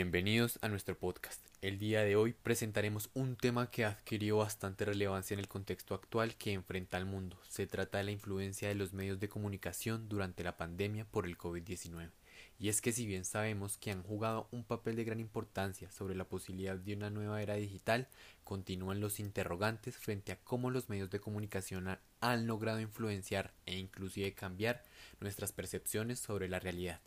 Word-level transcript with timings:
Bienvenidos 0.00 0.60
a 0.62 0.68
nuestro 0.68 0.96
podcast. 0.96 1.44
El 1.60 1.80
día 1.80 2.02
de 2.02 2.14
hoy 2.14 2.32
presentaremos 2.32 3.10
un 3.14 3.34
tema 3.34 3.68
que 3.68 3.84
adquirió 3.84 4.36
bastante 4.36 4.84
relevancia 4.84 5.34
en 5.34 5.40
el 5.40 5.48
contexto 5.48 5.92
actual 5.92 6.36
que 6.36 6.52
enfrenta 6.52 6.96
al 6.96 7.04
mundo. 7.04 7.36
Se 7.48 7.66
trata 7.66 7.98
de 7.98 8.04
la 8.04 8.12
influencia 8.12 8.68
de 8.68 8.76
los 8.76 8.92
medios 8.92 9.18
de 9.18 9.28
comunicación 9.28 10.08
durante 10.08 10.44
la 10.44 10.56
pandemia 10.56 11.04
por 11.04 11.26
el 11.26 11.36
COVID-19. 11.36 12.10
Y 12.60 12.68
es 12.68 12.80
que 12.80 12.92
si 12.92 13.06
bien 13.06 13.24
sabemos 13.24 13.76
que 13.76 13.90
han 13.90 14.04
jugado 14.04 14.46
un 14.52 14.62
papel 14.62 14.94
de 14.94 15.02
gran 15.02 15.18
importancia 15.18 15.90
sobre 15.90 16.14
la 16.14 16.28
posibilidad 16.28 16.76
de 16.76 16.94
una 16.94 17.10
nueva 17.10 17.42
era 17.42 17.54
digital, 17.54 18.06
continúan 18.44 19.00
los 19.00 19.18
interrogantes 19.18 19.96
frente 19.96 20.30
a 20.30 20.38
cómo 20.44 20.70
los 20.70 20.88
medios 20.88 21.10
de 21.10 21.18
comunicación 21.18 21.98
han 22.20 22.46
logrado 22.46 22.80
influenciar 22.80 23.52
e 23.66 23.76
inclusive 23.76 24.32
cambiar 24.32 24.84
nuestras 25.18 25.50
percepciones 25.50 26.20
sobre 26.20 26.48
la 26.48 26.60
realidad. 26.60 27.00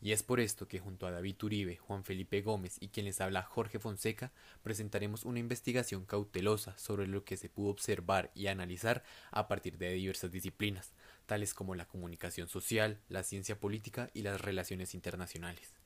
Y 0.00 0.12
es 0.12 0.22
por 0.22 0.40
esto 0.40 0.68
que 0.68 0.78
junto 0.78 1.06
a 1.06 1.10
David 1.10 1.42
Uribe, 1.42 1.76
Juan 1.76 2.04
Felipe 2.04 2.42
Gómez 2.42 2.76
y 2.80 2.88
quien 2.88 3.06
les 3.06 3.20
habla 3.20 3.42
Jorge 3.42 3.78
Fonseca, 3.78 4.32
presentaremos 4.62 5.24
una 5.24 5.38
investigación 5.38 6.04
cautelosa 6.04 6.76
sobre 6.78 7.06
lo 7.06 7.24
que 7.24 7.36
se 7.36 7.48
pudo 7.48 7.70
observar 7.70 8.30
y 8.34 8.48
analizar 8.48 9.02
a 9.30 9.48
partir 9.48 9.78
de 9.78 9.92
diversas 9.92 10.30
disciplinas, 10.30 10.92
tales 11.26 11.54
como 11.54 11.74
la 11.74 11.86
comunicación 11.86 12.48
social, 12.48 13.00
la 13.08 13.22
ciencia 13.22 13.58
política 13.58 14.10
y 14.12 14.22
las 14.22 14.40
relaciones 14.40 14.94
internacionales. 14.94 15.83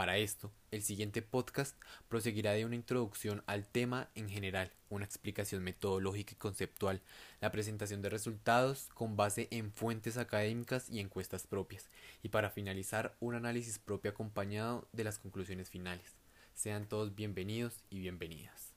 Para 0.00 0.16
esto, 0.16 0.50
el 0.70 0.82
siguiente 0.82 1.20
podcast 1.20 1.76
proseguirá 2.08 2.52
de 2.52 2.64
una 2.64 2.74
introducción 2.74 3.42
al 3.46 3.66
tema 3.66 4.08
en 4.14 4.30
general, 4.30 4.72
una 4.88 5.04
explicación 5.04 5.62
metodológica 5.62 6.32
y 6.32 6.36
conceptual, 6.36 7.02
la 7.42 7.52
presentación 7.52 8.00
de 8.00 8.08
resultados 8.08 8.88
con 8.94 9.18
base 9.18 9.46
en 9.50 9.70
fuentes 9.70 10.16
académicas 10.16 10.88
y 10.88 11.00
encuestas 11.00 11.46
propias, 11.46 11.90
y 12.22 12.30
para 12.30 12.48
finalizar 12.48 13.14
un 13.20 13.34
análisis 13.34 13.78
propio 13.78 14.12
acompañado 14.12 14.88
de 14.94 15.04
las 15.04 15.18
conclusiones 15.18 15.68
finales. 15.68 16.14
Sean 16.54 16.88
todos 16.88 17.14
bienvenidos 17.14 17.84
y 17.90 17.98
bienvenidas. 17.98 18.69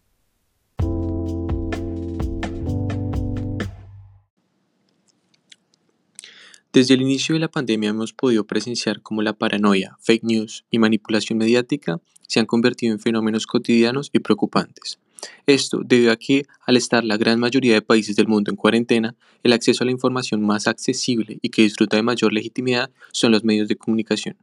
Desde 6.74 6.96
el 6.96 7.04
inicio 7.04 7.34
de 7.36 7.40
la 7.40 7.52
pandemia 7.52 7.92
hemos 7.92 8.14
podido 8.14 8.48
presenciar 8.48 9.04
cómo 9.04 9.22
la 9.22 9.34
paranoia, 9.34 9.96
fake 10.02 10.24
news 10.24 10.66
y 10.72 10.80
manipulación 10.80 11.38
mediática 11.38 12.02
se 12.28 12.40
han 12.40 12.48
convertido 12.48 12.94
en 12.94 13.00
fenómenos 13.00 13.46
cotidianos 13.46 14.10
y 14.12 14.18
preocupantes. 14.18 14.98
Esto 15.46 15.82
debido 15.86 16.12
a 16.12 16.16
que, 16.16 16.48
al 16.66 16.76
estar 16.76 17.04
la 17.04 17.18
gran 17.18 17.40
mayoría 17.40 17.76
de 17.76 17.84
países 17.84 18.16
del 18.16 18.28
mundo 18.28 18.50
en 18.50 18.58
cuarentena, 18.58 19.16
el 19.44 19.54
acceso 19.54 19.84
a 19.84 19.86
la 19.86 19.92
información 19.92 20.42
más 20.42 20.66
accesible 20.66 21.38
y 21.44 21.50
que 21.50 21.62
disfruta 21.62 21.96
de 21.96 22.02
mayor 22.02 22.34
legitimidad 22.34 22.90
son 23.12 23.32
los 23.32 23.44
medios 23.44 23.68
de 23.68 23.76
comunicación. 23.76 24.36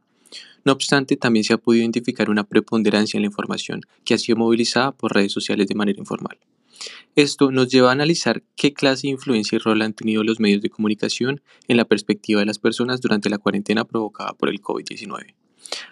No 0.64 0.70
obstante, 0.70 1.16
también 1.16 1.42
se 1.42 1.54
ha 1.54 1.58
podido 1.58 1.82
identificar 1.82 2.30
una 2.30 2.44
preponderancia 2.44 3.18
en 3.18 3.22
la 3.22 3.26
información 3.26 3.80
que 4.04 4.14
ha 4.14 4.18
sido 4.18 4.38
movilizada 4.38 4.92
por 4.92 5.12
redes 5.12 5.32
sociales 5.32 5.66
de 5.66 5.74
manera 5.74 5.98
informal. 5.98 6.38
Esto 7.16 7.50
nos 7.50 7.68
lleva 7.68 7.90
a 7.90 7.92
analizar 7.92 8.42
qué 8.56 8.72
clase 8.72 9.06
de 9.06 9.12
influencia 9.12 9.56
y 9.56 9.58
rol 9.58 9.82
han 9.82 9.92
tenido 9.92 10.24
los 10.24 10.40
medios 10.40 10.62
de 10.62 10.70
comunicación 10.70 11.42
en 11.68 11.76
la 11.76 11.84
perspectiva 11.84 12.40
de 12.40 12.46
las 12.46 12.58
personas 12.58 13.00
durante 13.00 13.30
la 13.30 13.38
cuarentena 13.38 13.84
provocada 13.84 14.32
por 14.32 14.48
el 14.48 14.60
COVID-19. 14.60 15.34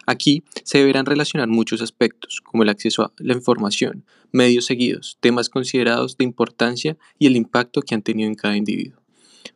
Aquí 0.05 0.43
se 0.63 0.79
deberán 0.79 1.05
relacionar 1.05 1.47
muchos 1.47 1.81
aspectos, 1.81 2.41
como 2.43 2.63
el 2.63 2.69
acceso 2.69 3.03
a 3.03 3.13
la 3.17 3.33
información, 3.33 4.05
medios 4.31 4.65
seguidos, 4.65 5.17
temas 5.19 5.49
considerados 5.49 6.17
de 6.17 6.25
importancia 6.25 6.97
y 7.17 7.27
el 7.27 7.35
impacto 7.35 7.81
que 7.81 7.95
han 7.95 8.01
tenido 8.01 8.27
en 8.27 8.35
cada 8.35 8.57
individuo. 8.57 8.99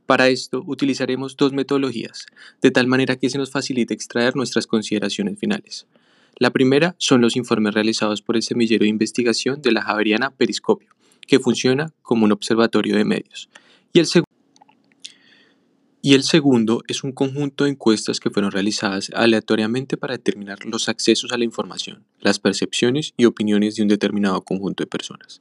Para 0.05 0.29
esto 0.29 0.63
utilizaremos 0.65 1.35
dos 1.37 1.53
metodologías, 1.53 2.25
de 2.61 2.71
tal 2.71 2.87
manera 2.87 3.15
que 3.15 3.29
se 3.29 3.37
nos 3.37 3.51
facilite 3.51 3.93
extraer 3.93 4.35
nuestras 4.35 4.67
consideraciones 4.67 5.39
finales. 5.39 5.87
La 6.37 6.51
primera 6.51 6.95
son 6.97 7.21
los 7.21 7.35
informes 7.35 7.73
realizados 7.73 8.21
por 8.21 8.35
el 8.35 8.43
semillero 8.43 8.83
de 8.83 8.89
investigación 8.89 9.61
de 9.61 9.71
la 9.71 9.83
Javeriana 9.83 10.31
Periscopio, 10.31 10.89
que 11.27 11.39
funciona 11.39 11.93
como 12.01 12.25
un 12.25 12.31
observatorio 12.31 12.95
de 12.95 13.05
medios. 13.05 13.49
Y 13.93 13.99
el, 16.15 16.23
segundo 16.23 16.83
es 16.87 17.03
un 17.03 17.11
conjunto 17.11 17.63
de 17.63 17.71
encuestas 17.71 18.19
que 18.19 18.29
fueron 18.29 18.51
realizadas 18.51 19.11
aleatoriamente 19.13 19.97
para 19.97 20.15
determinar 20.15 20.65
los 20.65 20.89
accesos 20.89 21.31
a 21.31 21.37
la 21.37 21.45
información, 21.45 22.03
las 22.19 22.39
percepciones 22.39 23.13
y 23.17 23.25
opiniones 23.25 23.75
de 23.75 23.83
un 23.83 23.87
determinado 23.87 24.41
conjunto 24.41 24.83
de 24.83 24.87
personas. 24.87 25.39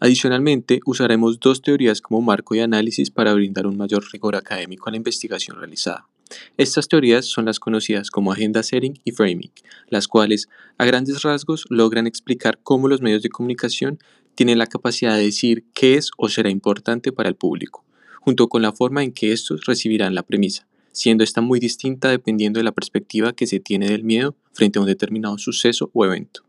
Adicionalmente, 0.00 0.80
usaremos 0.84 1.40
dos 1.40 1.62
teorías 1.62 2.00
como 2.02 2.20
marco 2.20 2.54
de 2.54 2.62
análisis 2.62 3.10
para 3.10 3.32
brindar 3.32 3.66
un 3.66 3.78
mayor 3.78 4.04
rigor 4.12 4.36
académico 4.36 4.88
a 4.88 4.90
la 4.90 4.98
investigación 4.98 5.56
realizada. 5.58 6.06
Estas 6.56 6.88
teorías 6.88 7.26
son 7.26 7.44
las 7.44 7.60
conocidas 7.60 8.10
como 8.10 8.32
agenda 8.32 8.62
setting 8.62 9.00
y 9.04 9.12
framing, 9.12 9.52
las 9.88 10.08
cuales, 10.08 10.48
a 10.76 10.84
grandes 10.84 11.22
rasgos, 11.22 11.64
logran 11.70 12.06
explicar 12.06 12.58
cómo 12.62 12.88
los 12.88 13.00
medios 13.00 13.22
de 13.22 13.28
comunicación 13.28 13.98
tiene 14.36 14.54
la 14.54 14.68
capacidad 14.68 15.16
de 15.16 15.24
decir 15.24 15.64
qué 15.74 15.94
es 15.94 16.10
o 16.16 16.28
será 16.28 16.50
importante 16.50 17.10
para 17.10 17.28
el 17.28 17.34
público, 17.34 17.84
junto 18.20 18.48
con 18.48 18.62
la 18.62 18.72
forma 18.72 19.02
en 19.02 19.12
que 19.12 19.32
estos 19.32 19.64
recibirán 19.64 20.14
la 20.14 20.22
premisa, 20.22 20.68
siendo 20.92 21.24
esta 21.24 21.40
muy 21.40 21.58
distinta 21.58 22.10
dependiendo 22.10 22.60
de 22.60 22.64
la 22.64 22.72
perspectiva 22.72 23.32
que 23.32 23.46
se 23.46 23.58
tiene 23.58 23.88
del 23.88 24.04
miedo 24.04 24.36
frente 24.52 24.78
a 24.78 24.82
un 24.82 24.86
determinado 24.86 25.38
suceso 25.38 25.90
o 25.94 26.04
evento. 26.04 26.42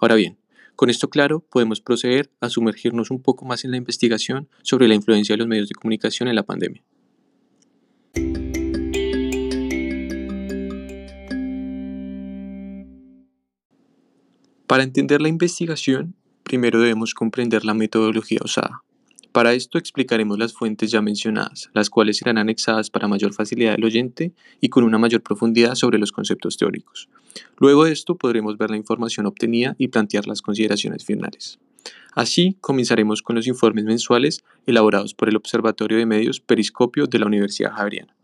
Ahora 0.00 0.14
bien, 0.14 0.36
con 0.76 0.90
esto 0.90 1.10
claro, 1.10 1.40
podemos 1.40 1.80
proceder 1.80 2.30
a 2.40 2.50
sumergirnos 2.50 3.10
un 3.10 3.20
poco 3.20 3.44
más 3.44 3.64
en 3.64 3.70
la 3.70 3.78
investigación 3.78 4.48
sobre 4.62 4.86
la 4.86 4.94
influencia 4.94 5.32
de 5.32 5.38
los 5.38 5.48
medios 5.48 5.68
de 5.68 5.74
comunicación 5.74 6.28
en 6.28 6.36
la 6.36 6.44
pandemia. 6.44 6.84
Para 14.66 14.84
entender 14.84 15.20
la 15.20 15.28
investigación, 15.28 16.14
primero 16.50 16.80
debemos 16.80 17.14
comprender 17.14 17.64
la 17.64 17.74
metodología 17.74 18.40
usada. 18.44 18.82
Para 19.30 19.52
esto 19.52 19.78
explicaremos 19.78 20.36
las 20.36 20.52
fuentes 20.52 20.90
ya 20.90 21.00
mencionadas, 21.00 21.70
las 21.74 21.90
cuales 21.90 22.16
serán 22.16 22.38
anexadas 22.38 22.90
para 22.90 23.06
mayor 23.06 23.32
facilidad 23.32 23.76
del 23.76 23.84
oyente 23.84 24.32
y 24.60 24.68
con 24.68 24.82
una 24.82 24.98
mayor 24.98 25.22
profundidad 25.22 25.76
sobre 25.76 26.00
los 26.00 26.10
conceptos 26.10 26.56
teóricos. 26.56 27.08
Luego 27.56 27.84
de 27.84 27.92
esto 27.92 28.16
podremos 28.16 28.58
ver 28.58 28.70
la 28.70 28.76
información 28.76 29.26
obtenida 29.26 29.76
y 29.78 29.86
plantear 29.86 30.26
las 30.26 30.42
consideraciones 30.42 31.04
finales. 31.04 31.60
Así, 32.16 32.56
comenzaremos 32.60 33.22
con 33.22 33.36
los 33.36 33.46
informes 33.46 33.84
mensuales 33.84 34.42
elaborados 34.66 35.14
por 35.14 35.28
el 35.28 35.36
Observatorio 35.36 35.98
de 35.98 36.06
Medios 36.06 36.40
Periscopio 36.40 37.06
de 37.06 37.20
la 37.20 37.26
Universidad 37.26 37.74
Javeriana. 37.74 38.16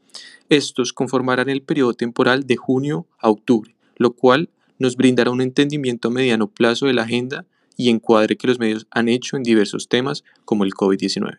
Estos 0.48 0.92
conformarán 0.92 1.48
el 1.48 1.62
periodo 1.62 1.94
temporal 1.94 2.44
de 2.44 2.56
junio 2.56 3.06
a 3.20 3.30
octubre, 3.30 3.76
lo 3.98 4.14
cual 4.14 4.50
nos 4.80 4.96
brindará 4.96 5.30
un 5.30 5.42
entendimiento 5.42 6.08
a 6.08 6.10
mediano 6.10 6.48
plazo 6.48 6.86
de 6.86 6.94
la 6.94 7.02
agenda 7.02 7.46
y 7.76 7.90
encuadre 7.90 8.36
que 8.36 8.46
los 8.46 8.58
medios 8.58 8.86
han 8.90 9.08
hecho 9.08 9.36
en 9.36 9.42
diversos 9.42 9.88
temas 9.88 10.24
como 10.44 10.64
el 10.64 10.72
COVID-19. 10.72 11.38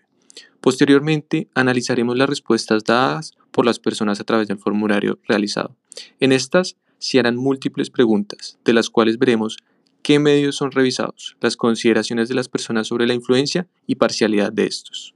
Posteriormente, 0.61 1.47
analizaremos 1.53 2.17
las 2.17 2.29
respuestas 2.29 2.83
dadas 2.83 3.37
por 3.51 3.65
las 3.65 3.79
personas 3.79 4.19
a 4.19 4.23
través 4.23 4.47
del 4.47 4.57
formulario 4.57 5.19
realizado. 5.27 5.75
En 6.19 6.31
estas 6.31 6.77
se 6.99 7.19
harán 7.19 7.35
múltiples 7.35 7.89
preguntas, 7.89 8.57
de 8.65 8.73
las 8.73 8.89
cuales 8.89 9.19
veremos 9.19 9.57
qué 10.01 10.19
medios 10.19 10.55
son 10.55 10.71
revisados, 10.71 11.37
las 11.41 11.57
consideraciones 11.57 12.29
de 12.29 12.35
las 12.35 12.49
personas 12.49 12.87
sobre 12.87 13.07
la 13.07 13.13
influencia 13.13 13.67
y 13.85 13.95
parcialidad 13.95 14.51
de 14.51 14.65
estos. 14.65 15.15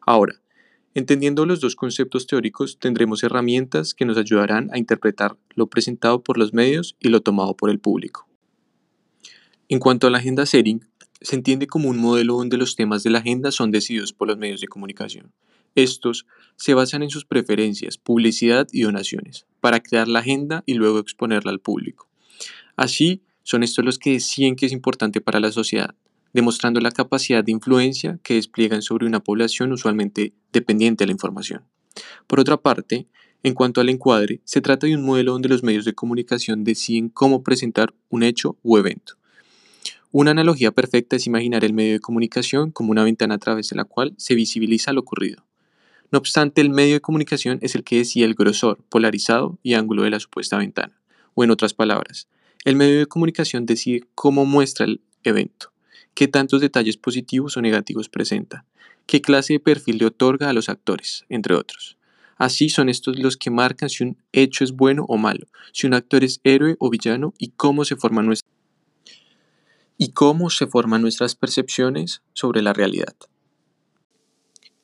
Ahora, 0.00 0.40
entendiendo 0.94 1.46
los 1.46 1.60
dos 1.60 1.76
conceptos 1.76 2.26
teóricos, 2.26 2.78
tendremos 2.78 3.22
herramientas 3.22 3.94
que 3.94 4.04
nos 4.04 4.18
ayudarán 4.18 4.70
a 4.72 4.78
interpretar 4.78 5.36
lo 5.54 5.66
presentado 5.66 6.22
por 6.22 6.38
los 6.38 6.52
medios 6.52 6.96
y 7.00 7.08
lo 7.08 7.20
tomado 7.22 7.56
por 7.56 7.70
el 7.70 7.78
público. 7.78 8.25
En 9.68 9.80
cuanto 9.80 10.06
a 10.06 10.10
la 10.10 10.18
agenda 10.18 10.46
setting, 10.46 10.84
se 11.20 11.34
entiende 11.34 11.66
como 11.66 11.88
un 11.88 11.98
modelo 11.98 12.36
donde 12.36 12.56
los 12.56 12.76
temas 12.76 13.02
de 13.02 13.10
la 13.10 13.18
agenda 13.18 13.50
son 13.50 13.72
decididos 13.72 14.12
por 14.12 14.28
los 14.28 14.38
medios 14.38 14.60
de 14.60 14.68
comunicación. 14.68 15.32
Estos 15.74 16.26
se 16.54 16.74
basan 16.74 17.02
en 17.02 17.10
sus 17.10 17.24
preferencias, 17.24 17.98
publicidad 17.98 18.68
y 18.72 18.82
donaciones, 18.82 19.44
para 19.60 19.80
crear 19.80 20.06
la 20.06 20.20
agenda 20.20 20.62
y 20.66 20.74
luego 20.74 21.00
exponerla 21.00 21.50
al 21.50 21.58
público. 21.58 22.08
Así, 22.76 23.22
son 23.42 23.64
estos 23.64 23.84
los 23.84 23.98
que 23.98 24.12
deciden 24.12 24.54
que 24.54 24.66
es 24.66 24.72
importante 24.72 25.20
para 25.20 25.40
la 25.40 25.50
sociedad, 25.50 25.96
demostrando 26.32 26.80
la 26.80 26.92
capacidad 26.92 27.42
de 27.42 27.52
influencia 27.52 28.20
que 28.22 28.34
despliegan 28.34 28.82
sobre 28.82 29.06
una 29.06 29.20
población 29.20 29.72
usualmente 29.72 30.32
dependiente 30.52 31.02
de 31.02 31.06
la 31.06 31.12
información. 31.12 31.64
Por 32.28 32.38
otra 32.38 32.56
parte, 32.56 33.08
en 33.42 33.54
cuanto 33.54 33.80
al 33.80 33.88
encuadre, 33.88 34.40
se 34.44 34.60
trata 34.60 34.86
de 34.86 34.94
un 34.94 35.04
modelo 35.04 35.32
donde 35.32 35.48
los 35.48 35.64
medios 35.64 35.84
de 35.84 35.94
comunicación 35.94 36.62
deciden 36.62 37.08
cómo 37.08 37.42
presentar 37.42 37.94
un 38.10 38.22
hecho 38.22 38.56
o 38.62 38.78
evento, 38.78 39.16
una 40.18 40.30
analogía 40.30 40.72
perfecta 40.72 41.16
es 41.16 41.26
imaginar 41.26 41.62
el 41.62 41.74
medio 41.74 41.92
de 41.92 42.00
comunicación 42.00 42.70
como 42.70 42.90
una 42.90 43.04
ventana 43.04 43.34
a 43.34 43.38
través 43.38 43.68
de 43.68 43.76
la 43.76 43.84
cual 43.84 44.14
se 44.16 44.34
visibiliza 44.34 44.94
lo 44.94 45.02
ocurrido. 45.02 45.44
No 46.10 46.18
obstante, 46.18 46.62
el 46.62 46.70
medio 46.70 46.94
de 46.94 47.02
comunicación 47.02 47.58
es 47.60 47.74
el 47.74 47.84
que 47.84 47.98
decide 47.98 48.24
el 48.24 48.32
grosor, 48.32 48.78
polarizado 48.88 49.58
y 49.62 49.74
ángulo 49.74 50.04
de 50.04 50.10
la 50.10 50.18
supuesta 50.18 50.56
ventana. 50.56 50.98
O 51.34 51.44
en 51.44 51.50
otras 51.50 51.74
palabras, 51.74 52.28
el 52.64 52.76
medio 52.76 52.98
de 52.98 53.04
comunicación 53.04 53.66
decide 53.66 54.04
cómo 54.14 54.46
muestra 54.46 54.86
el 54.86 55.02
evento, 55.22 55.70
qué 56.14 56.28
tantos 56.28 56.62
detalles 56.62 56.96
positivos 56.96 57.58
o 57.58 57.60
negativos 57.60 58.08
presenta, 58.08 58.64
qué 59.04 59.20
clase 59.20 59.52
de 59.52 59.60
perfil 59.60 59.98
le 59.98 60.06
otorga 60.06 60.48
a 60.48 60.54
los 60.54 60.70
actores, 60.70 61.26
entre 61.28 61.54
otros. 61.54 61.98
Así 62.38 62.70
son 62.70 62.88
estos 62.88 63.18
los 63.18 63.36
que 63.36 63.50
marcan 63.50 63.90
si 63.90 64.02
un 64.02 64.16
hecho 64.32 64.64
es 64.64 64.72
bueno 64.72 65.04
o 65.08 65.18
malo, 65.18 65.46
si 65.72 65.86
un 65.86 65.92
actor 65.92 66.24
es 66.24 66.40
héroe 66.42 66.76
o 66.78 66.88
villano 66.88 67.34
y 67.38 67.48
cómo 67.48 67.84
se 67.84 67.96
forma 67.96 68.22
nuestra 68.22 68.45
y 69.98 70.12
cómo 70.12 70.50
se 70.50 70.66
forman 70.66 71.02
nuestras 71.02 71.34
percepciones 71.34 72.22
sobre 72.32 72.62
la 72.62 72.72
realidad. 72.72 73.14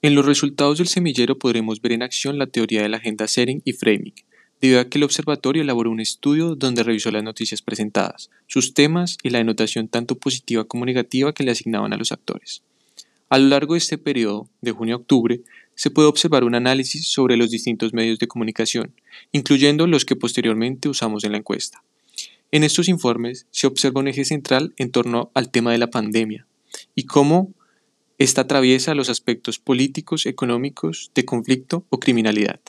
En 0.00 0.14
los 0.14 0.26
resultados 0.26 0.78
del 0.78 0.88
semillero 0.88 1.38
podremos 1.38 1.80
ver 1.80 1.92
en 1.92 2.02
acción 2.02 2.38
la 2.38 2.46
teoría 2.46 2.82
de 2.82 2.88
la 2.88 2.96
agenda 2.96 3.28
setting 3.28 3.62
y 3.64 3.72
framing, 3.72 4.14
debido 4.60 4.80
a 4.80 4.88
que 4.88 4.98
el 4.98 5.04
observatorio 5.04 5.62
elaboró 5.62 5.90
un 5.90 6.00
estudio 6.00 6.54
donde 6.56 6.82
revisó 6.82 7.10
las 7.10 7.22
noticias 7.22 7.62
presentadas, 7.62 8.30
sus 8.46 8.74
temas 8.74 9.18
y 9.22 9.30
la 9.30 9.38
denotación 9.38 9.88
tanto 9.88 10.16
positiva 10.18 10.64
como 10.64 10.86
negativa 10.86 11.32
que 11.32 11.44
le 11.44 11.52
asignaban 11.52 11.92
a 11.92 11.96
los 11.96 12.10
actores. 12.10 12.62
A 13.28 13.38
lo 13.38 13.48
largo 13.48 13.74
de 13.74 13.78
este 13.78 13.96
periodo, 13.96 14.48
de 14.60 14.72
junio 14.72 14.96
a 14.96 14.98
octubre, 14.98 15.40
se 15.74 15.90
puede 15.90 16.08
observar 16.08 16.44
un 16.44 16.54
análisis 16.54 17.08
sobre 17.08 17.36
los 17.36 17.50
distintos 17.50 17.92
medios 17.92 18.18
de 18.18 18.28
comunicación, 18.28 18.94
incluyendo 19.32 19.86
los 19.86 20.04
que 20.04 20.16
posteriormente 20.16 20.88
usamos 20.88 21.24
en 21.24 21.32
la 21.32 21.38
encuesta. 21.38 21.82
En 22.52 22.64
estos 22.64 22.88
informes 22.88 23.46
se 23.50 23.66
observa 23.66 24.00
un 24.00 24.08
eje 24.08 24.26
central 24.26 24.74
en 24.76 24.90
torno 24.90 25.30
al 25.32 25.50
tema 25.50 25.72
de 25.72 25.78
la 25.78 25.88
pandemia 25.88 26.46
y 26.94 27.04
cómo 27.04 27.54
esta 28.18 28.42
atraviesa 28.42 28.94
los 28.94 29.08
aspectos 29.08 29.58
políticos, 29.58 30.26
económicos, 30.26 31.10
de 31.14 31.24
conflicto 31.24 31.86
o 31.88 31.98
criminalidad. 31.98 32.60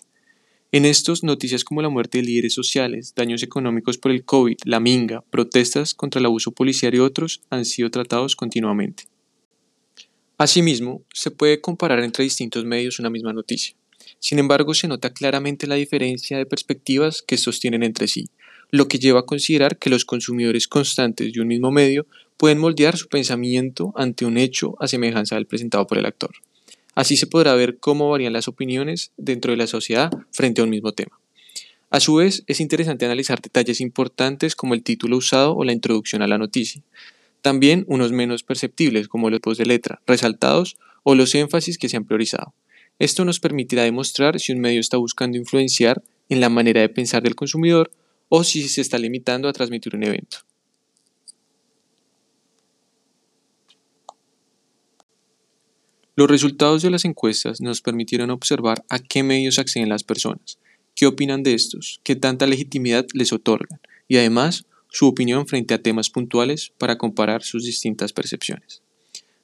En 0.71 0.85
estos, 0.85 1.23
noticias 1.23 1.65
como 1.65 1.81
la 1.81 1.89
muerte 1.89 2.17
de 2.17 2.23
líderes 2.23 2.53
sociales, 2.53 3.13
daños 3.13 3.43
económicos 3.43 3.97
por 3.97 4.11
el 4.11 4.23
COVID, 4.23 4.57
la 4.63 4.79
minga, 4.79 5.21
protestas 5.29 5.93
contra 5.93 6.19
el 6.19 6.27
abuso 6.27 6.51
policial 6.51 6.95
y 6.95 6.99
otros 6.99 7.41
han 7.49 7.65
sido 7.65 7.91
tratados 7.91 8.37
continuamente. 8.37 9.03
Asimismo, 10.37 11.03
se 11.13 11.29
puede 11.29 11.59
comparar 11.59 11.99
entre 11.99 12.23
distintos 12.23 12.63
medios 12.63 12.99
una 12.99 13.09
misma 13.09 13.33
noticia. 13.33 13.75
Sin 14.19 14.39
embargo, 14.39 14.73
se 14.73 14.87
nota 14.87 15.13
claramente 15.13 15.67
la 15.67 15.75
diferencia 15.75 16.37
de 16.37 16.45
perspectivas 16.45 17.21
que 17.21 17.37
sostienen 17.37 17.83
entre 17.83 18.07
sí, 18.07 18.29
lo 18.73 18.87
que 18.87 18.97
lleva 18.97 19.19
a 19.19 19.25
considerar 19.27 19.77
que 19.77 19.91
los 19.91 20.03
consumidores 20.03 20.67
constantes 20.67 21.31
de 21.31 21.39
un 21.39 21.47
mismo 21.47 21.69
medio 21.69 22.07
pueden 22.37 22.57
moldear 22.57 22.97
su 22.97 23.07
pensamiento 23.07 23.93
ante 23.95 24.25
un 24.25 24.35
hecho 24.35 24.75
a 24.79 24.87
semejanza 24.87 25.35
del 25.35 25.45
presentado 25.45 25.85
por 25.85 25.99
el 25.99 26.07
actor. 26.07 26.31
Así 26.95 27.15
se 27.15 27.27
podrá 27.27 27.53
ver 27.53 27.77
cómo 27.77 28.09
varían 28.09 28.33
las 28.33 28.47
opiniones 28.47 29.11
dentro 29.15 29.51
de 29.51 29.57
la 29.57 29.67
sociedad 29.67 30.11
frente 30.31 30.59
a 30.59 30.63
un 30.63 30.71
mismo 30.71 30.91
tema. 30.91 31.19
A 31.91 31.99
su 31.99 32.15
vez, 32.15 32.43
es 32.47 32.59
interesante 32.59 33.05
analizar 33.05 33.43
detalles 33.43 33.79
importantes 33.79 34.55
como 34.55 34.73
el 34.73 34.81
título 34.81 35.17
usado 35.17 35.55
o 35.55 35.63
la 35.63 35.71
introducción 35.71 36.23
a 36.23 36.27
la 36.27 36.39
noticia. 36.39 36.81
También 37.43 37.85
unos 37.87 38.11
menos 38.11 38.41
perceptibles 38.41 39.07
como 39.07 39.29
los 39.29 39.39
post 39.39 39.59
de 39.59 39.67
letra, 39.67 40.01
resaltados 40.07 40.77
o 41.03 41.13
los 41.13 41.35
énfasis 41.35 41.77
que 41.77 41.89
se 41.89 41.97
han 41.97 42.05
priorizado. 42.05 42.55
Esto 42.97 43.23
nos 43.23 43.39
permitirá 43.39 43.83
demostrar 43.83 44.39
si 44.39 44.51
un 44.51 44.61
medio 44.61 44.79
está 44.79 44.97
buscando 44.97 45.37
influenciar 45.37 46.01
en 46.29 46.41
la 46.41 46.49
manera 46.49 46.81
de 46.81 46.89
pensar 46.89 47.21
del 47.21 47.35
consumidor 47.35 47.91
o 48.29 48.43
si 48.43 48.67
se 48.67 48.81
está 48.81 48.97
limitando 48.97 49.47
a 49.47 49.53
transmitir 49.53 49.95
un 49.95 50.03
evento. 50.03 50.39
Los 56.15 56.29
resultados 56.29 56.83
de 56.83 56.91
las 56.91 57.05
encuestas 57.05 57.59
nos 57.59 57.81
permitieron 57.81 58.29
observar 58.29 58.85
a 58.89 58.99
qué 58.99 59.23
medios 59.23 59.57
acceden 59.57 59.89
las 59.89 60.03
personas, 60.03 60.59
qué 60.95 61.07
opinan 61.07 61.41
de 61.41 61.55
estos, 61.55 62.01
qué 62.03 62.15
tanta 62.15 62.45
legitimidad 62.45 63.07
les 63.13 63.33
otorgan 63.33 63.79
y 64.07 64.17
además 64.17 64.65
su 64.89 65.07
opinión 65.07 65.47
frente 65.47 65.73
a 65.73 65.81
temas 65.81 66.11
puntuales 66.11 66.71
para 66.77 66.99
comparar 66.99 67.41
sus 67.41 67.65
distintas 67.65 68.13
percepciones. 68.13 68.83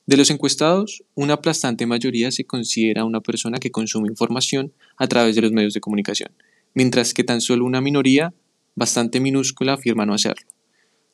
De 0.05 0.15
los 0.15 0.29
encuestados, 0.29 1.03
una 1.15 1.35
aplastante 1.35 1.87
mayoría 1.87 2.31
se 2.31 2.45
considera 2.45 3.03
una 3.03 3.21
persona 3.21 3.59
que 3.59 3.71
consume 3.71 4.09
información 4.09 4.71
a 4.97 5.07
través 5.07 5.35
de 5.35 5.41
los 5.41 5.51
medios 5.51 5.73
de 5.73 5.81
comunicación, 5.81 6.31
mientras 6.75 7.15
que 7.15 7.23
tan 7.23 7.41
solo 7.41 7.65
una 7.65 7.81
minoría, 7.81 8.33
bastante 8.79 9.19
minúscula, 9.19 9.73
afirma 9.73 10.05
no 10.05 10.13
hacerlo. 10.13 10.47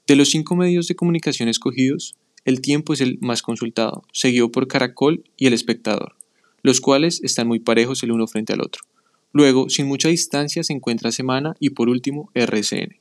De 0.07 0.15
los 0.15 0.29
cinco 0.29 0.55
medios 0.55 0.87
de 0.87 0.95
comunicación 0.95 1.49
escogidos, 1.49 2.15
el 2.45 2.61
tiempo 2.61 2.93
es 2.93 3.01
el 3.01 3.17
más 3.21 3.41
consultado, 3.41 4.03
seguido 4.13 4.51
por 4.51 4.67
Caracol 4.67 5.23
y 5.35 5.47
El 5.47 5.53
Espectador, 5.53 6.15
los 6.61 6.79
cuales 6.79 7.21
están 7.23 7.47
muy 7.47 7.59
parejos 7.59 8.03
el 8.03 8.11
uno 8.11 8.27
frente 8.27 8.53
al 8.53 8.61
otro. 8.61 8.83
Luego, 9.33 9.67
sin 9.67 9.87
mucha 9.87 10.09
distancia, 10.09 10.63
se 10.63 10.73
encuentra 10.73 11.11
Semana 11.11 11.55
y 11.59 11.71
por 11.71 11.89
último 11.89 12.29
RCN. 12.35 12.99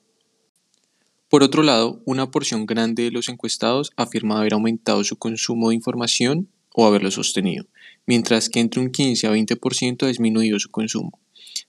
Por 1.29 1.43
otro 1.43 1.63
lado, 1.63 2.01
una 2.07 2.31
porción 2.31 2.65
grande 2.65 3.03
de 3.03 3.11
los 3.11 3.29
encuestados 3.29 3.93
afirma 3.97 4.39
haber 4.41 4.55
aumentado 4.55 5.05
su 5.05 5.17
consumo 5.17 5.69
de 5.69 5.75
información 5.75 6.49
o 6.73 6.87
haberlo 6.87 7.11
sostenido, 7.11 7.67
mientras 8.07 8.49
que 8.49 8.61
entre 8.61 8.81
un 8.81 8.91
15 8.91 9.27
a 9.27 9.33
20% 9.33 10.03
ha 10.03 10.09
disminuido 10.09 10.59
su 10.59 10.71
consumo. 10.71 11.19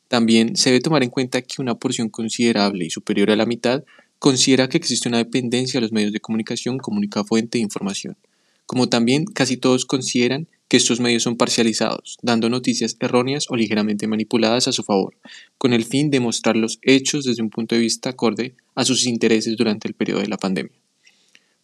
También 0.08 0.56
se 0.56 0.70
debe 0.70 0.82
tomar 0.82 1.04
en 1.04 1.10
cuenta 1.10 1.42
que 1.42 1.62
una 1.62 1.76
porción 1.76 2.10
considerable 2.10 2.86
y 2.86 2.90
superior 2.90 3.32
a 3.32 3.36
la 3.36 3.46
mitad 3.46 3.84
considera 4.20 4.70
que 4.70 4.78
existe 4.78 5.10
una 5.10 5.18
dependencia 5.18 5.80
de 5.80 5.82
los 5.82 5.92
medios 5.92 6.12
de 6.12 6.20
comunicación 6.20 6.78
como 6.78 6.98
única 6.98 7.24
fuente 7.24 7.58
de 7.58 7.64
información, 7.64 8.18
como 8.66 8.90
también 8.90 9.26
casi 9.26 9.58
todos 9.58 9.86
consideran 9.86 10.48
que 10.68 10.78
estos 10.78 11.00
medios 11.00 11.24
son 11.24 11.38
parcializados, 11.38 12.18
dando 12.22 12.50
noticias 12.50 12.98
erróneas 13.00 13.46
o 13.50 13.56
ligeramente 13.56 14.08
manipuladas 14.08 14.68
a 14.68 14.72
su 14.72 14.84
favor, 14.84 15.16
con 15.58 15.74
el 15.74 15.86
fin 15.86 16.10
de 16.10 16.20
mostrar 16.20 16.56
los 16.56 16.80
hechos 16.82 17.26
desde 17.26 17.44
un 17.44 17.50
punto 17.50 17.76
de 17.76 17.82
vista 17.82 18.10
acorde 18.10 18.56
a 18.74 18.86
sus 18.86 19.06
intereses 19.06 19.56
durante 19.58 19.88
el 19.88 19.94
periodo 19.94 20.22
de 20.22 20.28
la 20.28 20.38
pandemia. 20.38 20.85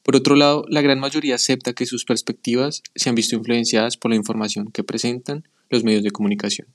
Por 0.04 0.16
otro 0.16 0.36
lado, 0.36 0.66
la 0.68 0.82
gran 0.82 1.00
mayoría 1.00 1.36
acepta 1.36 1.74
que 1.74 1.86
sus 1.86 2.06
perspectivas 2.06 2.82
se 2.96 3.10
han 3.10 3.16
visto 3.16 3.36
influenciadas 3.36 3.98
por 3.98 4.10
la 4.12 4.18
información 4.18 4.72
que 4.72 4.84
presentan 4.84 5.48
los 5.70 5.84
medios 5.84 6.04
de 6.04 6.12
comunicación. 6.12 6.68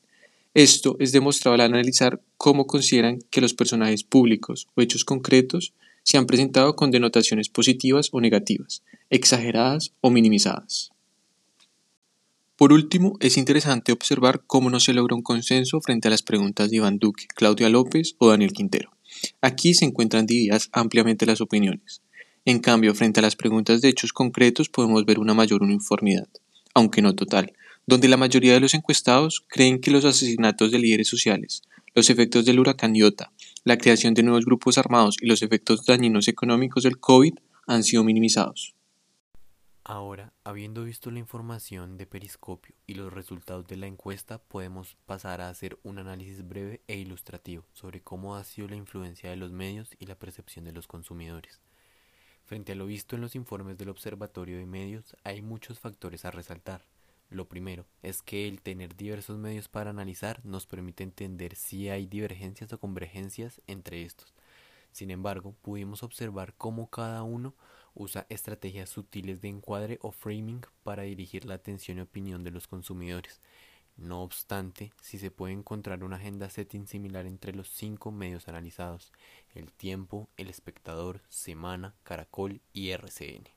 Esto 0.55 0.97
es 1.01 1.13
demostrado 1.13 1.55
al 1.55 1.61
analizar 1.61 2.23
cómo 2.39 2.67
consideran 2.67 3.19
que 3.31 3.41
los 3.41 3.53
personajes 3.53 4.05
públicos 4.05 4.69
o 4.75 4.81
hechos 4.81 5.05
concretos 5.05 5.75
se 6.03 6.17
han 6.17 6.27
presentado 6.27 6.77
con 6.77 6.91
denotaciones 6.91 7.49
positivas 7.49 8.09
o 8.13 8.21
negativas, 8.21 8.83
exageradas 9.11 9.93
o 10.01 10.11
minimizadas. 10.11 10.93
Por 12.57 12.73
último, 12.73 13.19
es 13.21 13.37
interesante 13.37 13.93
observar 13.93 14.45
cómo 14.47 14.71
no 14.71 14.81
se 14.81 14.95
logra 14.95 15.15
un 15.15 15.23
consenso 15.23 15.81
frente 15.83 16.09
a 16.09 16.11
las 16.11 16.23
preguntas 16.23 16.71
de 16.71 16.77
Iván 16.77 16.99
Duque, 16.99 17.27
Claudia 17.35 17.69
López 17.69 18.15
o 18.17 18.31
Daniel 18.31 18.53
Quintero. 18.53 18.93
Aquí 19.43 19.75
se 19.75 19.85
encuentran 19.85 20.25
divididas 20.25 20.71
ampliamente 20.73 21.27
las 21.27 21.43
opiniones. 21.43 22.01
En 22.49 22.61
cambio, 22.61 22.95
frente 22.95 23.19
a 23.19 23.25
las 23.25 23.35
preguntas 23.35 23.81
de 23.81 23.89
hechos 23.89 24.13
concretos 24.13 24.69
podemos 24.69 25.05
ver 25.05 25.19
una 25.19 25.35
mayor 25.35 25.65
uniformidad, 25.65 26.29
aunque 26.75 27.03
no 27.03 27.13
total, 27.13 27.53
donde 27.89 28.07
la 28.07 28.17
mayoría 28.17 28.53
de 28.53 28.61
los 28.61 28.73
encuestados 28.73 29.45
creen 29.49 29.81
que 29.81 29.91
los 29.91 30.05
asesinatos 30.05 30.71
de 30.71 30.79
líderes 30.79 31.09
sociales, 31.09 31.63
los 31.93 32.09
efectos 32.09 32.45
del 32.45 32.61
huracán 32.61 32.95
Iota, 32.95 33.33
la 33.65 33.77
creación 33.77 34.15
de 34.15 34.23
nuevos 34.23 34.45
grupos 34.45 34.79
armados 34.79 35.17
y 35.21 35.27
los 35.27 35.43
efectos 35.43 35.85
dañinos 35.87 36.29
económicos 36.29 36.85
del 36.85 37.01
COVID 37.01 37.35
han 37.67 37.83
sido 37.83 38.05
minimizados. 38.05 38.77
Ahora, 39.83 40.33
habiendo 40.45 40.85
visto 40.85 41.11
la 41.11 41.19
información 41.19 41.97
de 41.97 42.07
Periscopio 42.07 42.77
y 42.87 42.95
los 42.95 43.13
resultados 43.13 43.67
de 43.67 43.77
la 43.77 43.89
encuesta, 43.89 44.39
podemos 44.39 44.97
pasar 45.05 45.41
a 45.41 45.49
hacer 45.49 45.81
un 45.83 45.99
análisis 45.99 46.47
breve 46.47 46.81
e 46.87 46.97
ilustrativo 46.97 47.65
sobre 47.73 48.03
cómo 48.03 48.37
ha 48.37 48.45
sido 48.45 48.69
la 48.69 48.77
influencia 48.77 49.31
de 49.31 49.37
los 49.37 49.51
medios 49.51 49.91
y 49.99 50.07
la 50.07 50.15
percepción 50.15 50.65
de 50.65 50.73
los 50.73 50.87
consumidores. 50.87 51.61
Frente 52.47 52.71
a 52.71 52.75
lo 52.77 52.87
visto 52.87 53.17
en 53.17 53.23
los 53.23 53.35
informes 53.35 53.77
del 53.77 53.89
Observatorio 53.89 54.57
de 54.57 54.67
Medios, 54.67 55.17
hay 55.25 55.43
muchos 55.43 55.81
factores 55.81 56.25
a 56.25 56.31
resaltar. 56.31 56.87
Lo 57.29 57.49
primero 57.49 57.87
es 58.05 58.23
que 58.23 58.47
el 58.47 58.63
tener 58.63 58.95
diversos 58.95 59.37
medios 59.37 59.67
para 59.67 59.91
analizar 59.91 60.41
nos 60.45 60.65
permite 60.65 61.03
entender 61.03 61.57
si 61.57 61.89
hay 61.89 62.07
divergencias 62.07 62.73
o 62.73 62.79
convergencias 62.79 63.61
entre 63.67 64.05
estos. 64.05 64.33
Sin 64.93 65.11
embargo, 65.11 65.57
pudimos 65.61 66.05
observar 66.05 66.55
cómo 66.57 66.89
cada 66.89 67.25
uno 67.25 67.53
usa 67.95 68.27
estrategias 68.29 68.91
sutiles 68.91 69.41
de 69.41 69.49
encuadre 69.49 69.99
o 70.01 70.13
framing 70.13 70.65
para 70.85 71.03
dirigir 71.03 71.47
la 71.47 71.55
atención 71.55 71.99
y 71.99 72.03
opinión 72.03 72.45
de 72.45 72.53
los 72.53 72.69
consumidores. 72.69 73.41
No 73.97 74.23
obstante, 74.23 74.93
si 75.01 75.19
se 75.19 75.31
puede 75.31 75.55
encontrar 75.55 76.05
una 76.05 76.17
agenda 76.17 76.51
setting 76.51 76.87
similar 76.87 77.25
entre 77.25 77.55
los 77.55 77.69
cinco 77.69 78.13
medios 78.13 78.47
analizados, 78.47 79.11
el 79.55 79.73
tiempo, 79.73 80.29
el 80.37 80.51
espectador, 80.51 81.23
semana, 81.31 81.95
caracol 82.03 82.61
y 82.75 82.91
RCN. 82.91 83.49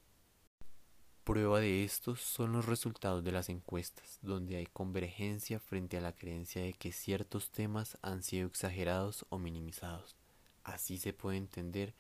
Prueba 1.26 1.60
de 1.60 1.84
estos 1.84 2.22
son 2.22 2.54
los 2.54 2.66
resultados 2.66 3.24
de 3.24 3.34
las 3.34 3.50
encuestas, 3.50 4.18
donde 4.22 4.56
hay 4.56 4.66
convergencia 4.66 5.60
frente 5.60 5.98
a 5.98 6.02
la 6.02 6.14
creencia 6.14 6.64
de 6.64 6.74
que 6.74 6.94
ciertos 6.94 7.52
temas 7.52 7.98
han 8.02 8.24
sido 8.24 8.48
exagerados 8.48 9.26
o 9.30 9.38
minimizados. 9.38 10.16
Así 10.64 10.98
se 10.98 11.14
puede 11.14 11.38
entender 11.38 11.94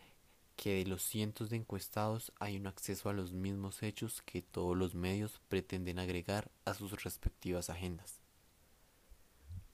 que 0.55 0.75
de 0.75 0.85
los 0.85 1.03
cientos 1.03 1.49
de 1.49 1.57
encuestados 1.57 2.31
hay 2.39 2.57
un 2.57 2.67
acceso 2.67 3.09
a 3.09 3.13
los 3.13 3.33
mismos 3.33 3.83
hechos 3.83 4.21
que 4.21 4.41
todos 4.41 4.75
los 4.75 4.95
medios 4.95 5.41
pretenden 5.49 5.99
agregar 5.99 6.49
a 6.65 6.73
sus 6.73 7.03
respectivas 7.03 7.69
agendas. 7.69 8.19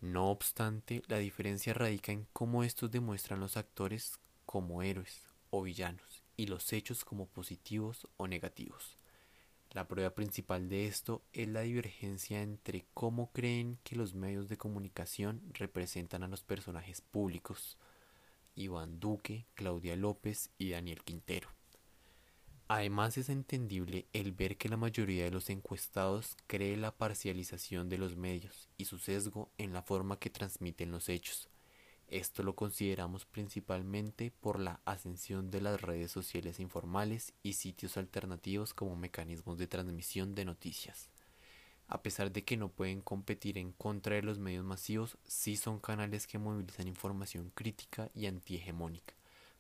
No 0.06 0.30
obstante, 0.30 1.02
la 1.08 1.18
diferencia 1.18 1.74
radica 1.74 2.12
en 2.12 2.28
cómo 2.32 2.64
estos 2.64 2.92
demuestran 2.92 3.40
los 3.40 3.58
actores 3.58 4.20
como 4.46 4.84
héroes 4.84 5.24
o 5.50 5.64
villanos 5.64 6.22
y 6.38 6.46
los 6.46 6.74
hechos 6.74 7.04
como 7.04 7.26
positivos 7.26 8.08
o 8.18 8.28
negativos. 8.28 9.00
La 9.72 9.88
prueba 9.88 10.12
principal 10.12 10.70
de 10.70 10.86
esto 10.86 11.24
es 11.34 11.48
la 11.48 11.62
divergencia 11.62 12.44
entre 12.44 12.86
cómo 12.94 13.32
creen 13.32 13.80
que 13.84 13.96
los 13.96 14.14
medios 14.14 14.48
de 14.48 14.58
comunicación 14.58 15.42
representan 15.54 16.22
a 16.22 16.28
los 16.28 16.44
personajes 16.44 17.02
públicos, 17.02 17.80
Iván 18.54 19.00
Duque, 19.00 19.48
Claudia 19.56 19.96
López 19.96 20.52
y 20.60 20.70
Daniel 20.70 21.02
Quintero. 21.04 21.50
Además 22.68 23.16
es 23.20 23.30
entendible 23.30 24.08
el 24.12 24.32
ver 24.32 24.58
que 24.58 24.70
la 24.70 24.78
mayoría 24.78 25.26
de 25.26 25.30
los 25.30 25.52
encuestados 25.52 26.36
cree 26.48 26.76
la 26.78 26.98
parcialización 26.98 27.90
de 27.90 28.00
los 28.00 28.16
medios 28.16 28.70
y 28.76 28.86
su 28.86 28.98
sesgo 28.98 29.52
en 29.60 29.72
la 29.72 29.84
forma 29.84 30.18
que 30.18 30.32
transmiten 30.32 30.90
los 30.90 31.08
hechos. 31.08 31.48
Esto 32.08 32.42
lo 32.42 32.56
consideramos 32.56 33.26
principalmente 33.26 34.32
por 34.32 34.60
la 34.60 34.82
ascensión 34.86 35.52
de 35.52 35.62
las 35.62 35.80
redes 35.80 36.12
sociales 36.12 36.60
informales 36.60 37.34
y 37.44 37.54
sitios 37.54 37.98
alternativos 37.98 38.74
como 38.74 38.96
mecanismos 38.96 39.60
de 39.60 39.68
transmisión 39.68 40.34
de 40.34 40.46
noticias. 40.46 41.12
A 41.88 42.02
pesar 42.02 42.32
de 42.32 42.44
que 42.46 42.58
no 42.58 42.70
pueden 42.70 43.02
competir 43.02 43.60
en 43.60 43.74
contra 43.74 44.16
de 44.16 44.24
los 44.24 44.40
medios 44.40 44.66
masivos, 44.66 45.20
sí 45.24 45.56
son 45.56 45.80
canales 45.80 46.26
que 46.26 46.40
movilizan 46.40 46.88
información 46.88 47.52
crítica 47.54 48.10
y 48.16 48.26
antihegemónica 48.26 49.14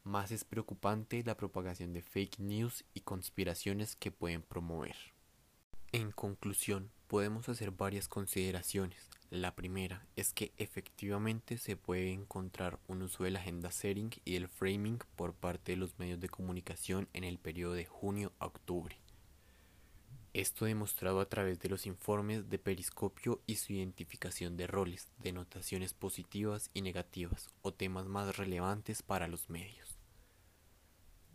más 0.06 0.32
es 0.32 0.46
preocupante 0.46 1.24
la 1.26 1.36
propagación 1.36 1.94
de 1.94 2.02
fake 2.02 2.40
news 2.40 2.86
y 2.94 3.02
conspiraciones 3.02 3.96
que 3.96 4.12
pueden 4.12 4.42
promover. 4.42 4.96
En 5.92 6.12
conclusión, 6.12 6.92
podemos 7.08 7.50
hacer 7.50 7.72
varias 7.72 8.08
consideraciones. 8.08 9.10
La 9.32 9.56
primera 9.56 10.06
es 10.16 10.34
que 10.34 10.54
efectivamente 10.58 11.58
se 11.58 11.76
puede 11.76 12.12
encontrar 12.12 12.80
un 12.88 13.02
uso 13.02 13.24
de 13.24 13.32
la 13.32 13.40
agenda 13.40 13.72
setting 13.72 14.12
y 14.24 14.34
del 14.34 14.48
framing 14.48 15.00
por 15.16 15.34
parte 15.34 15.72
de 15.74 15.78
los 15.78 15.98
medios 15.98 16.20
de 16.20 16.30
comunicación 16.30 17.10
en 17.14 17.24
el 17.24 17.40
periodo 17.40 17.74
de 17.74 17.86
junio 17.86 18.32
a 18.40 18.46
octubre. 18.46 18.98
Esto 20.34 20.66
demostrado 20.66 21.22
a 21.22 21.30
través 21.30 21.60
de 21.60 21.70
los 21.70 21.86
informes 21.86 22.50
de 22.50 22.60
periscopio 22.60 23.42
y 23.48 23.56
su 23.56 23.72
identificación 23.72 24.58
de 24.58 24.68
roles, 24.68 25.08
denotaciones 25.20 25.94
positivas 25.94 26.70
y 26.74 26.82
negativas 26.82 27.48
o 27.62 27.74
temas 27.74 28.06
más 28.06 28.36
relevantes 28.36 29.02
para 29.02 29.30
los 29.30 29.50
medios. 29.50 29.95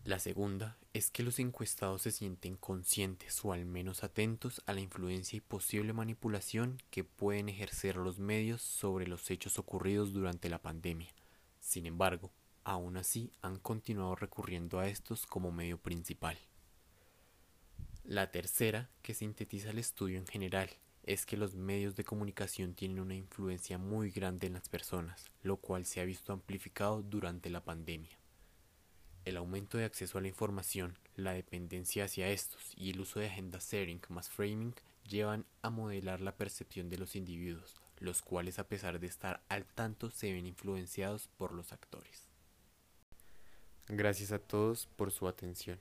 La 0.04 0.18
segunda 0.18 0.78
es 0.94 1.10
que 1.10 1.22
los 1.22 1.38
encuestados 1.38 2.02
se 2.02 2.10
sienten 2.10 2.56
conscientes 2.56 3.44
o 3.44 3.52
al 3.52 3.66
menos 3.66 4.02
atentos 4.02 4.62
a 4.64 4.72
la 4.72 4.80
influencia 4.80 5.36
y 5.36 5.40
posible 5.40 5.92
manipulación 5.92 6.78
que 6.90 7.04
pueden 7.04 7.50
ejercer 7.50 7.96
los 7.96 8.18
medios 8.18 8.62
sobre 8.62 9.06
los 9.06 9.30
hechos 9.30 9.58
ocurridos 9.58 10.14
durante 10.14 10.48
la 10.48 10.62
pandemia. 10.62 11.12
Sin 11.60 11.84
embargo, 11.84 12.32
aún 12.64 12.96
así 12.96 13.30
han 13.42 13.58
continuado 13.58 14.14
recurriendo 14.14 14.78
a 14.78 14.88
estos 14.88 15.26
como 15.26 15.52
medio 15.52 15.76
principal. 15.76 16.38
La 18.02 18.30
tercera, 18.30 18.88
que 19.02 19.12
sintetiza 19.12 19.68
el 19.68 19.78
estudio 19.78 20.18
en 20.18 20.26
general, 20.26 20.70
es 21.02 21.26
que 21.26 21.36
los 21.36 21.54
medios 21.54 21.94
de 21.94 22.04
comunicación 22.04 22.74
tienen 22.74 23.00
una 23.00 23.14
influencia 23.14 23.76
muy 23.76 24.10
grande 24.10 24.46
en 24.46 24.54
las 24.54 24.70
personas, 24.70 25.30
lo 25.42 25.58
cual 25.58 25.84
se 25.84 26.00
ha 26.00 26.04
visto 26.04 26.32
amplificado 26.32 27.02
durante 27.02 27.50
la 27.50 27.62
pandemia. 27.62 28.19
El 29.24 29.36
aumento 29.36 29.76
de 29.76 29.84
acceso 29.84 30.18
a 30.18 30.20
la 30.20 30.28
información, 30.28 30.96
la 31.14 31.32
dependencia 31.32 32.04
hacia 32.04 32.30
estos 32.30 32.72
y 32.76 32.90
el 32.90 33.00
uso 33.00 33.20
de 33.20 33.26
agenda 33.26 33.60
setting 33.60 34.00
más 34.08 34.30
framing 34.30 34.74
llevan 35.08 35.44
a 35.62 35.70
modelar 35.70 36.20
la 36.20 36.36
percepción 36.36 36.88
de 36.88 36.98
los 36.98 37.16
individuos, 37.16 37.76
los 37.98 38.22
cuales 38.22 38.58
a 38.58 38.66
pesar 38.66 38.98
de 38.98 39.06
estar 39.06 39.42
al 39.48 39.66
tanto 39.66 40.10
se 40.10 40.32
ven 40.32 40.46
influenciados 40.46 41.28
por 41.36 41.52
los 41.52 41.72
actores. 41.72 42.28
Gracias 43.88 44.32
a 44.32 44.38
todos 44.38 44.88
por 44.96 45.10
su 45.10 45.28
atención. 45.28 45.78